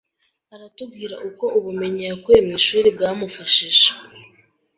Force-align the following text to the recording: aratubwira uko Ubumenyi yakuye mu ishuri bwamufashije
aratubwira 0.55 1.15
uko 1.29 1.45
Ubumenyi 1.59 2.01
yakuye 2.09 2.39
mu 2.45 2.51
ishuri 2.59 2.87
bwamufashije 2.95 3.87